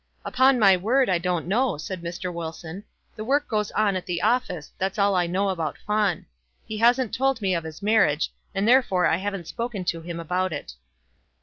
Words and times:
"Upon 0.25 0.57
my 0.57 0.75
word 0.75 1.09
I 1.11 1.19
don't 1.19 1.45
know," 1.45 1.77
said 1.77 2.01
Mr. 2.01 2.33
Wilson. 2.33 2.83
"The 3.15 3.23
work 3.23 3.47
goes 3.47 3.69
on 3.73 3.95
at 3.95 4.07
the 4.07 4.23
office; 4.23 4.71
that's 4.79 4.97
all 4.97 5.13
I 5.15 5.27
know 5.27 5.49
about 5.49 5.77
Fawn. 5.85 6.25
He 6.65 6.79
hasn't 6.79 7.13
told 7.13 7.39
me 7.39 7.53
of 7.53 7.65
his 7.65 7.83
marriage, 7.83 8.31
and 8.55 8.67
therefore 8.67 9.05
I 9.05 9.17
haven't 9.17 9.45
spoken 9.47 9.85
to 9.85 10.01
him 10.01 10.19
about 10.19 10.53
it." 10.53 10.73